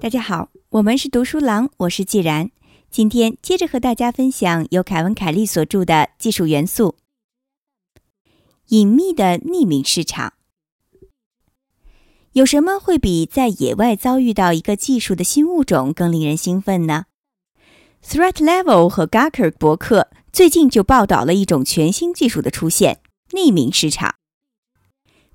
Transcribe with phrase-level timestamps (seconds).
[0.00, 2.50] 大家好，我们是读书郎，我是既然。
[2.90, 6.96] 今天接着和大家分享由凯文·凯利所著的《技术元素：
[8.68, 10.34] 隐秘的匿名市场》。
[12.32, 17.06] 有什么会比在野外遭遇到一个技术的新物种更令人兴奋呢
[18.04, 23.00] ？Threat Level 和 Gawker 博客最近就报道了一种全新技术的出现——
[23.32, 24.16] 匿名市场。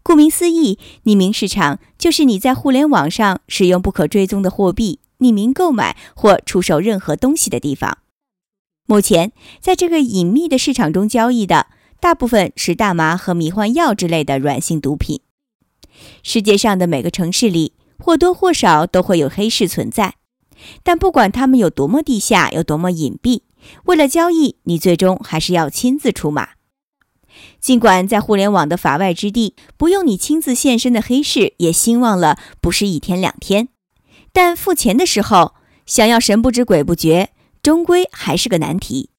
[0.01, 7.99] 顾名思义，匿名市场就是你在互联网上使用不可追踪的货币匿名购买或出售任何东西的地方。
[8.87, 11.67] 目前，在这个隐秘的市场中交易的
[11.99, 15.21] 大部分是大麻和迷幻药之类的软性毒品。
[16.23, 20.15] 世界上的每个城市里或多或少都会有黑市存在，
[20.81, 23.41] 但不管他们有多么地下，有多么隐蔽，
[23.83, 26.51] 为了交易，你最终还是要亲自出马。
[27.59, 33.69] 尽管在互联网的法外之地，不用你亲自现身的黑市也兴旺了不是一天两天，
[34.31, 35.53] 但付钱的时候，
[35.85, 37.29] 想要神不知鬼不觉，
[37.61, 39.09] 终归还是个难题。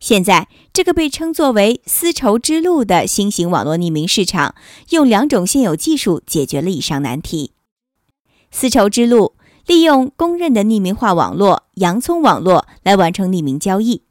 [0.00, 4.54] 现在，这个被称作为“丝绸之路”的新型网络匿名市场，
[4.90, 7.52] 用两种现有技术解决了以上难题。
[8.50, 9.34] 丝绸之路
[9.66, 14.02] 利用公认的匿名化网络——洋葱网络来完成匿名交易，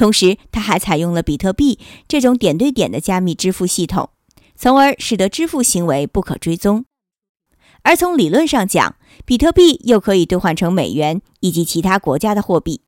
[0.00, 4.08] 同时，它还采用了比特币这种点对点的加密支付系统，
[4.56, 6.86] 从而使得支付行为不可追踪。
[7.82, 12.80] 而从理论上讲，比特币又可以兑换成美元以及其他国家的货币。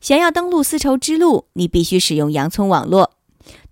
[0.00, 3.10] 想要登录丝绸之路，你必须使用洋葱网络。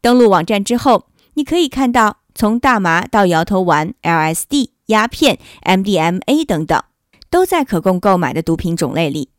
[0.03, 6.85] 登录网站之后，你可以看到从大麻到摇头丸、LSD、鸦片、MDMA 等等，
[7.31, 9.31] 都在可供购买的毒品种类里。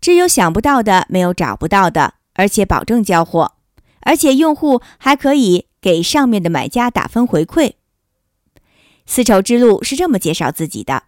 [0.00, 3.52] 只有想不到的，没有找不到的，而且保证交货，
[4.00, 7.74] 而且用户还可以给上面的买家打分回馈。
[9.06, 11.04] 丝绸之路是这么介绍自己的。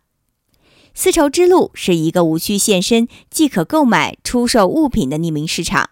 [0.93, 5.91] 丝绸之路是一个无需现身即可购买、出售物品的匿名市场。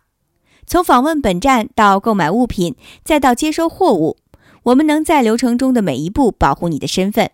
[0.66, 4.18] 从访问本站到购买物品，再到接收货物，
[4.64, 7.30] 我们能在流程中的每一步保护你的身份。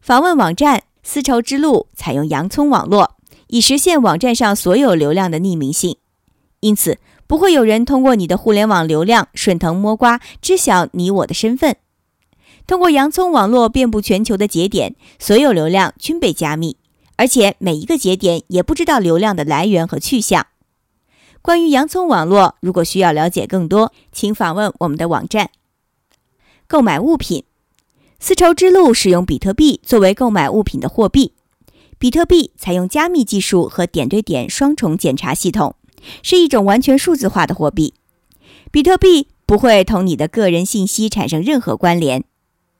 [0.00, 3.16] 访问网站丝绸之路采用洋葱网络，
[3.52, 5.98] 以实现网站上所有流量的匿名性，
[6.60, 6.96] 因此
[7.26, 11.76] 不会有人通过你的互联网流量顺藤摸瓜知晓你我的身份。
[12.66, 16.78] 通过洋葱网络遍布全球的节点，所有流量均被加密，
[17.16, 20.46] 而且每一个节点也不知道流量的来源和去向。
[21.42, 25.50] 关于洋葱网络，如果需要了解更多，请访问我们的网站。
[26.66, 27.44] 购买物品，
[28.18, 31.34] 丝绸之路使用比特币作为购买物品的货币。
[32.02, 35.76] 比特币采用加密技术和点对点双重检查系统，
[36.20, 37.94] 是一种完全数字化的货币。
[38.72, 42.24] 比特币不会同你的个人信息产生任何关联。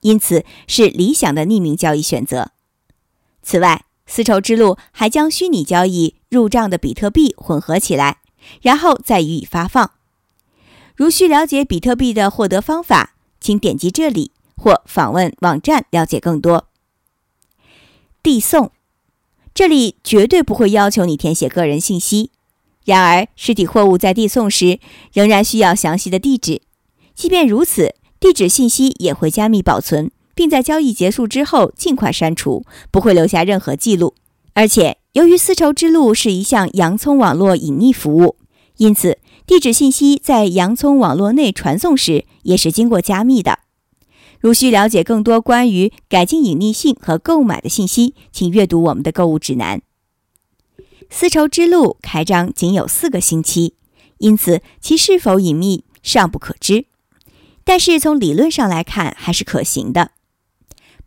[0.00, 2.50] 因此，是理想的匿名交易选择。
[3.44, 8.22] 此外，丝绸之路还将虚拟交易入账的比特币混合起来，
[8.60, 9.92] 然后再予以发放。
[10.96, 16.66] 如需了解比特币的获得方法，请点击这里或访问网站了解更多。
[18.20, 18.72] 递送，
[19.54, 22.30] 这里绝对不会要求你填写个人信息。
[22.84, 24.80] 然而，实体货物在递送时
[25.12, 26.62] 仍然需要详细的地址。
[27.14, 34.14] 即便如此，地址信息也会加密保存，并在交易结束之后尽快删除，不会留下任何记录。
[34.54, 38.36] 而且，由于丝绸之路是一项洋葱网络隐匿服务，
[38.78, 43.58] 因此地址信息在洋葱网络内传送时也是经过加密的。
[44.42, 49.80] 如需了解更多关于改进隐匿性和购买的信息，请阅读我们的购物指南。
[51.08, 53.74] 丝绸之路开张仅有四个星期，
[54.18, 56.86] 因此其是否隐秘尚不可知。
[57.62, 60.10] 但是从理论上来看还是可行的。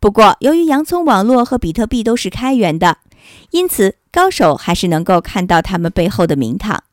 [0.00, 2.98] 不过，由于洋葱网络和比特币都是开源的，
[3.50, 6.84] 因此高手还是能够看到他们背后的名堂。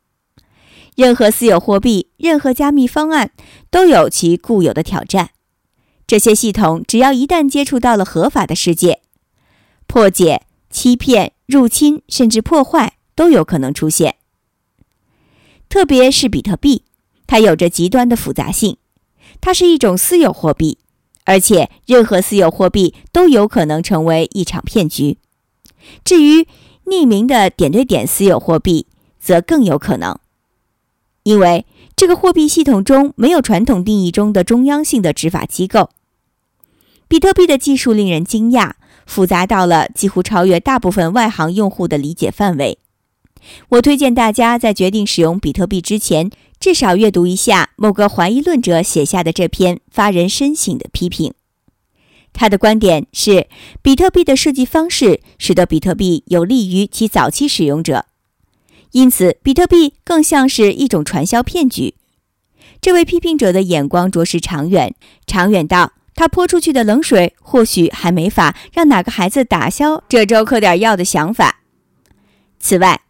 [0.97, 3.31] 任何私有货币、任何加密方案
[3.71, 5.29] 都有其固有的挑战。
[6.13, 9.01] 这些系统只要一旦接触到了合法的世界，
[9.87, 14.17] 破解、欺骗、入侵甚至破坏都有可能出现。
[15.69, 16.83] 特别是比特币，
[17.25, 18.77] 它有着极端的复杂性。
[19.41, 20.77] 它是一种私有货币，
[21.23, 25.17] 而且任何私有货币都有可能成为一场骗局。
[26.05, 26.47] 至于
[26.85, 28.85] 匿名的点对点私有货币，
[29.19, 30.19] 则更有可能，
[31.23, 31.65] 因为
[31.95, 35.89] 这个货币系统中没有传统定义中的中央性的执法机构。
[37.13, 38.71] 比特币的技术令人惊讶，
[39.05, 42.79] 复杂到了几乎超越大部分外行用户的理解范围。
[43.69, 46.31] 我推荐大家在决定使用比特币之前。
[46.59, 51.35] 至少阅读一下某个怀疑论者写下的这篇发人深省的批评。
[52.33, 53.47] 他的观点是，
[53.83, 58.05] 比特币的设计方式使得比特币有利于其早期使用者，
[58.93, 61.93] 因此比特币更像是一种传销骗局。
[62.81, 64.95] 这位批评者的眼光着实长远，
[65.27, 71.61] 长远到他泼出去的冷水或许还没法让哪个孩子打消这周嗑点药的想法。
[72.59, 73.01] 此外，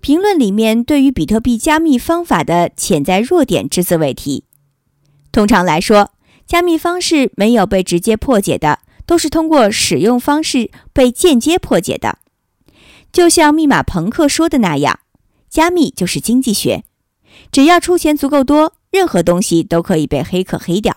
[0.00, 4.44] 评论里面对于比特币加密方法的潜在弱点只字未提。
[5.30, 6.12] 通常来说，
[6.46, 12.18] 加密方式没有被直接破解的，都是通过使用方式被间接破解的。
[13.12, 15.00] 就像密码朋克说的那样，
[15.48, 16.84] 加密就是经济学，
[17.50, 20.96] 只要出钱足够多，任何东西都可以被黑客黑掉。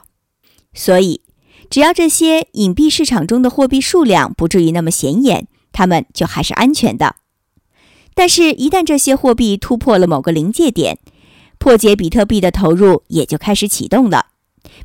[0.73, 1.21] 所以，
[1.69, 7.15] 只要这些隐蔽市场中的货币数量不至于那么显眼，它们就还是安全的。
[8.13, 10.99] 但是，一旦这些货币突破了某个临界点，
[11.57, 14.27] 破解比特币的投入也就开始启动了。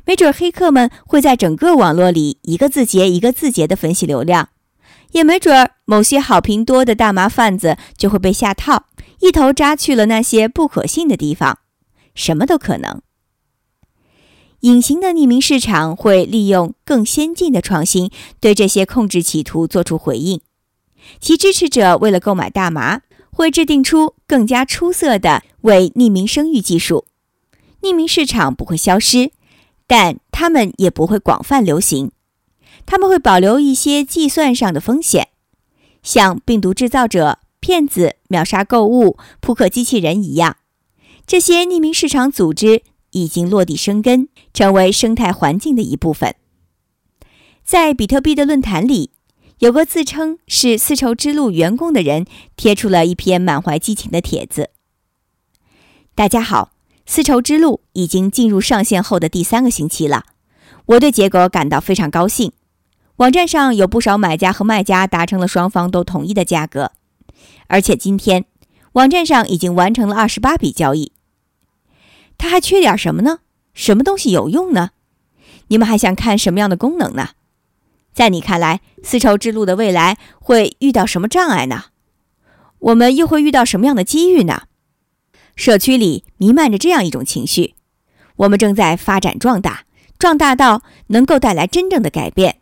[0.05, 4.49] 没准黑客们会在整个网络里一个字节一个字节的分析流量，
[5.11, 8.85] 也没准某些好评多的大麻贩子就会被下套，
[9.19, 11.59] 一头扎去了那些不可信的地方。
[12.13, 13.01] 什么都可能。
[14.61, 18.09] 隐形的匿名市场会利用更先进的创新，
[18.39, 20.41] 对这些控制企图做出回应。
[21.19, 27.05] 其支持者为了购买大麻，会制定出更加出色的伪匿名生育技术。
[27.81, 29.31] 匿名市场不会消失。
[29.87, 32.11] 但他们也不会广泛流行，
[32.85, 35.27] 他们会保留一些计算上的风险，
[36.01, 40.55] 像病毒制造者、骗子、秒杀购物、扑克机器人一样。
[41.27, 46.35] 这些匿名市场组织已经落地生根，成为生态环境的一部分。
[47.63, 49.11] 在比特币的论坛里，
[49.59, 52.25] 有个自称是丝绸之路员工的人
[52.55, 54.71] 贴出了一篇满怀激情的帖子。
[56.15, 56.71] 大家好。
[57.07, 60.23] 丝绸之路已经进入上线后的第三个星期了，
[60.85, 62.53] 我对结果感到非常高兴。
[63.17, 66.91] 网站上有不少买家和卖家达成了双方都同意的价格，
[67.67, 68.45] 而且今天
[68.93, 71.11] 网站上已经完成了二十八笔交易。
[72.41, 73.41] 它还缺点什么呢？
[73.75, 74.89] 什么东西有用呢？
[75.67, 77.29] 你们还想看什么样的功能呢？
[78.13, 81.85] 在你看来，丝绸之路的未来会遇到什么障碍呢？
[82.79, 84.63] 我们又会遇到什么样的机遇呢？
[85.55, 87.75] 社区里弥漫着这样一种情绪：
[88.37, 89.85] 我们正在发展壮大，
[90.17, 92.59] 壮大到能够带来真正的改变。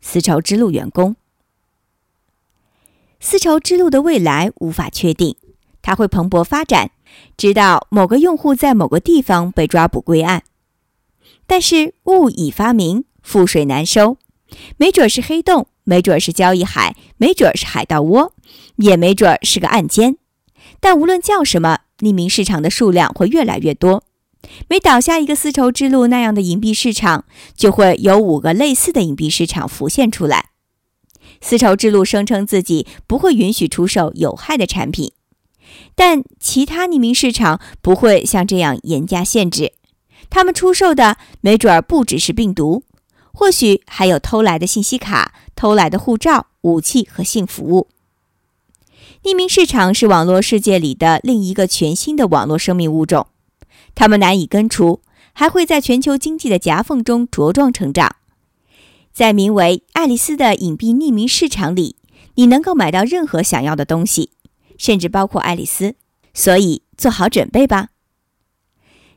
[0.00, 1.14] 丝绸之路员工，
[3.20, 5.36] 丝绸之路的未来无法确定，
[5.82, 6.90] 它会蓬勃发展，
[7.36, 10.42] 直到某个用户在某个地方被抓捕归案。
[11.46, 14.18] 但是物已发明，覆水难收，
[14.76, 18.32] 没准是黑洞，没准是交易海，没准是海盗窝，
[18.76, 20.16] 也没准是个暗间。
[20.80, 24.04] 但无论叫什么，匿名市场的数量会越来越多。
[24.68, 27.24] 每倒下一个丝绸之路那样的隐蔽市场，
[27.56, 30.50] 就会有五个类似的隐蔽市场浮现出来。
[31.40, 35.12] 丝绸之路声称自己不会允许出售有害的产品，
[35.94, 39.72] 但其他匿名市场不会像这样严加限制。
[40.28, 42.82] 他们出售的没准儿不只是病毒，
[43.32, 47.88] 或许还有偷来的信息卡、偷来的护照、武器和性服务。
[49.22, 53.26] 匿名市场是网络世界里的另一个全新的网络生命物种，
[53.94, 55.00] 它们难以根除，
[55.32, 58.16] 还会在全球经济的夹缝中茁壮成长。
[59.12, 61.96] 在名为“爱丽丝”的隐蔽匿名市场里，
[62.34, 64.30] 你能够买到任何想要的东西，
[64.78, 65.94] 甚至包括爱丽丝。
[66.34, 67.88] 所以做好准备吧。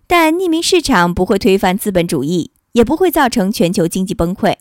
[0.08, 4.56] 但匿名市场不会推翻资本主义，也不会造成全球经济崩溃，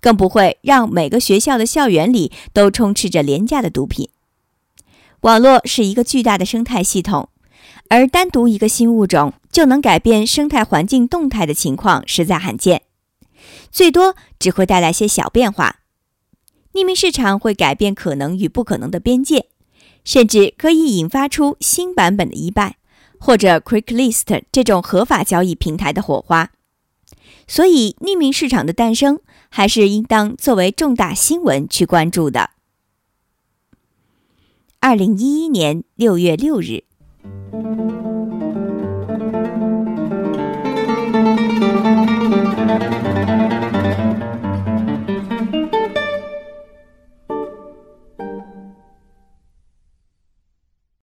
[0.00, 4.08] 更不会让每个学校的校园里都充斥着廉价的毒品。
[5.22, 7.28] 网络是一个巨大的生态系统，
[7.88, 12.82] 而单独一个新物种就能改变生态环境动态的情况实在罕见，
[13.70, 15.80] 最多只会带来些小变化。
[16.74, 19.48] 匿名市场会改变可能与不可能的边界，
[20.04, 22.72] 甚至可以引发出新版本的 eBay
[23.18, 26.52] 或者 QuickList 这种合法交易平台的火花。
[27.48, 32.50] 所以，匿名市场的诞生还是应当作为重大新闻去关注的。
[34.80, 36.84] 二零一一年六月六日。